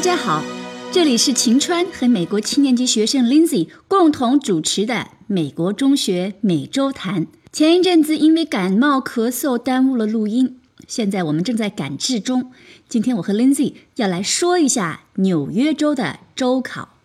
[0.00, 0.42] 大家好，
[0.90, 7.26] 这里是晴川和美国七年级学生 Lindsay 共同主持的美国中学每周谈。
[7.52, 10.58] 前一阵子因为感冒咳嗽耽误了录音，
[10.88, 12.50] 现在我们正在赶制中。
[12.88, 16.96] 今天我和 Lindsay 要来说一下纽约州的州考。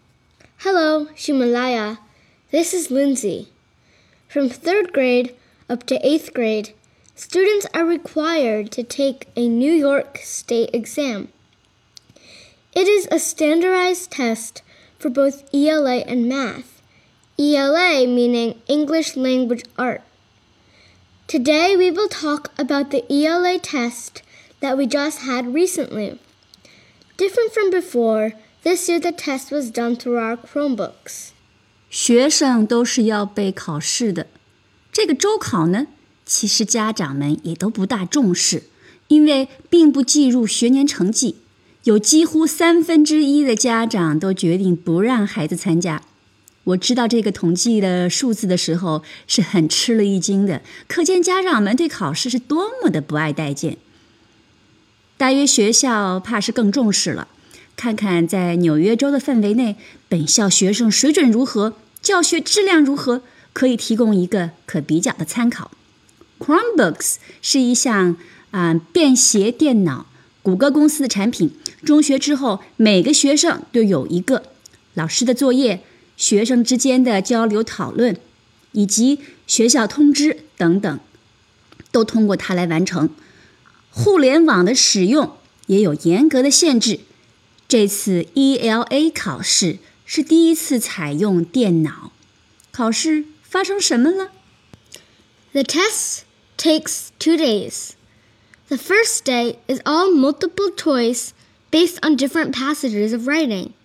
[0.64, 1.98] Hello, Shumalaya.
[2.50, 3.48] This is Lindsay.
[4.30, 5.32] From third grade
[5.68, 6.70] up to eighth grade,
[7.18, 11.28] students are required to take a New York State exam.
[12.76, 14.62] It is a standardized test
[15.00, 16.82] for both ELA and math,
[17.40, 20.02] ELA meaning English Language Art.
[21.26, 24.24] Today we will talk about the ELA test
[24.60, 26.20] that we just had recently.
[27.16, 31.30] Different from before, this year the test was done through our Chromebooks.
[31.90, 34.28] 学生都是要备考试的。
[34.92, 35.88] 这个州考呢，
[36.26, 38.64] 其实家长们也都不大重视，
[39.08, 41.38] 因为并不计入学年成绩。
[41.86, 46.02] 有几乎三分之一的家长都决定不让孩子参加。
[46.64, 53.78] 我知道这个统计的数字的时候是很吃了一惊的，可见家长们对考试是多么的不爱待见。
[55.16, 57.28] 大约学校怕是更重视了。
[57.76, 59.76] 看看在纽约州的范围内，
[60.10, 63.22] 本校学生水准如何，教学质量如何，
[63.54, 65.70] 可以提供一个可比较的参考。
[66.40, 68.18] Chromebooks 是一项
[68.50, 70.08] 啊便携电脑。
[70.46, 71.50] 谷歌公司的产品，
[71.84, 74.44] 中学之后每个学生都有一个。
[74.94, 75.82] 老师的作业、
[76.18, 78.16] 学生之间的交流讨论，
[78.74, 81.00] 以及学校通知等等，
[81.92, 83.10] 都通过它来完成。
[83.90, 85.36] 互联网的使用
[85.66, 87.00] 也有严格的限制。
[87.68, 92.12] 这次 ELA 考试是第一次采用电脑
[92.72, 94.30] 考试，发生什么了
[95.54, 96.20] ？The test
[96.56, 97.95] takes two days.
[98.68, 101.36] The first day is all multiple choice
[101.70, 103.76] based on different passages of writing.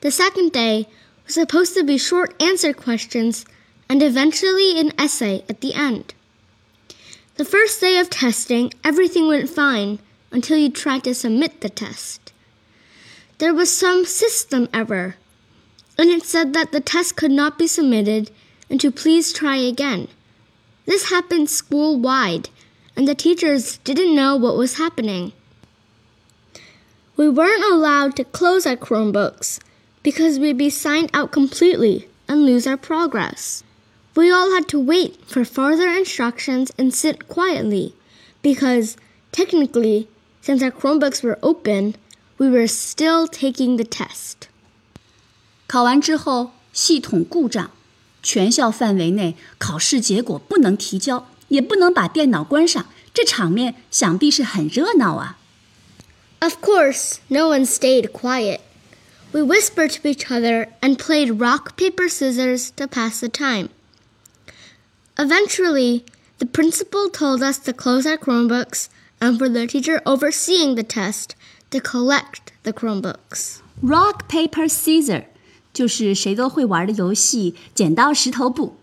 [0.00, 0.88] The second day
[1.26, 3.44] was supposed to be short answer questions
[3.90, 6.14] and eventually an essay at the end.
[7.34, 9.98] The first day of testing, everything went fine
[10.32, 12.32] until you tried to submit the test.
[13.36, 15.16] There was some system error,
[15.98, 18.30] and it said that the test could not be submitted
[18.70, 20.08] and to please try again.
[20.86, 22.48] This happened school wide
[22.95, 25.33] and the teachers didn't know what was happening.
[27.15, 29.59] We weren't allowed to close our Chromebooks
[30.03, 33.63] because we'd be signed out completely and lose our progress.
[34.15, 37.93] We all had to wait for further instructions and sit quietly
[38.41, 38.97] because,
[39.31, 40.07] technically,
[40.41, 41.95] since our Chromebooks were open,
[42.37, 44.49] we were still taking the test.
[45.67, 47.71] 考完之后，系统故障，
[48.21, 51.27] 全校范围内考试结果不能提交。
[51.49, 55.37] 也不能把电脑关上，这场面想必是很热闹啊。
[56.39, 58.59] Of course, no one stayed quiet.
[59.31, 63.69] We whispered to each other and played rock, paper, scissors to pass the time.
[65.15, 66.03] Eventually,
[66.39, 68.87] the principal told us to close our Chromebooks
[69.19, 71.35] and for the teacher overseeing the test
[71.69, 73.59] to collect the Chromebooks.
[73.81, 75.25] Rock, paper, scissors
[75.73, 78.77] 就是谁都会玩的游戏，剪刀石头布。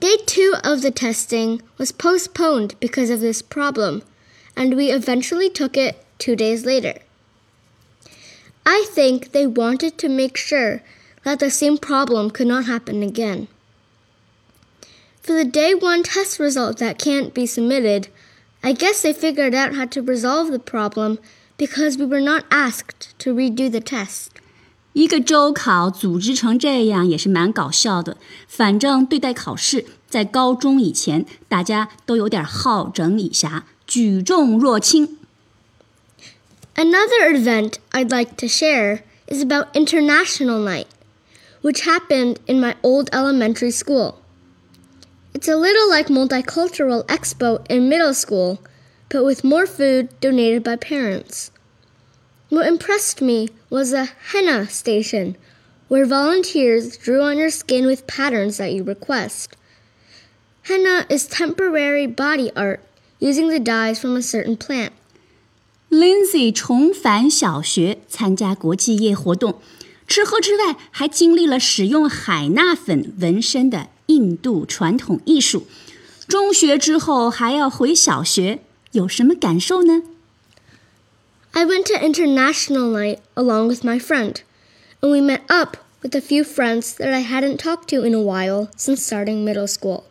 [0.00, 4.02] Day two of the testing was postponed because of this problem,
[4.56, 6.94] and we eventually took it two days later.
[8.64, 10.82] I think they wanted to make sure
[11.24, 13.48] that the same problem could not happen again.
[15.20, 18.08] For the day one test result that can't be submitted,
[18.62, 21.18] I guess they figured out how to resolve the problem
[21.58, 24.40] because we were not asked to redo the test.
[24.92, 28.16] 一个州考组织成这样也是蛮搞笑的。
[28.48, 35.16] 反正对待考试，在高中以前，大家都有点好整以暇，举重若轻。
[36.74, 40.86] Another event I'd like to share is about International Night,
[41.62, 44.14] which happened in my old elementary school.
[45.32, 48.58] It's a little like Multicultural Expo in middle school,
[49.08, 51.52] but with more food donated by parents.
[52.49, 55.35] What impressed me was a henna station,
[55.87, 59.49] where volunteers drew on your skin with patterns that you request.
[60.63, 62.79] Henna is temporary body art
[63.19, 64.91] using the dyes from a certain plant.
[65.89, 69.61] Lindsay 重返小学参加国际夜活动，
[70.07, 75.67] 吃喝之外还经历了使用海纳粉纹身的印度传统艺术。
[76.27, 78.59] 中学之后还要回小学，
[78.91, 80.01] 有什么感受呢
[81.54, 84.40] ？I went to international night along with my friend,
[85.02, 88.20] and we met up with a few friends that I hadn't talked to in a
[88.20, 90.04] while since starting middle school.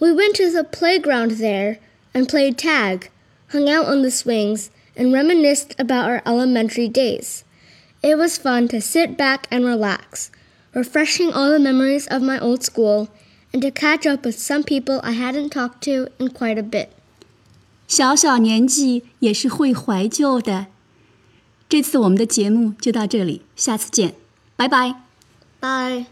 [0.00, 1.78] We went to the playground there
[2.12, 3.10] and played tag,
[3.50, 7.44] hung out on the swings, and reminisced about our elementary days.
[8.02, 10.30] It was fun to sit back and relax,
[10.74, 13.08] refreshing all the memories of my old school
[13.52, 16.92] and to catch up with some people I hadn't talked to in quite a bit.
[17.88, 20.66] 小小年纪也是会怀旧的。
[21.68, 24.14] 这次我们的节目就到这里，下次见，
[24.54, 25.02] 拜拜。
[25.58, 26.06] 拜